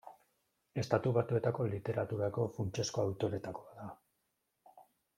[0.83, 3.91] Estatu Batuetako literaturako funtsezko autoreetakoa da.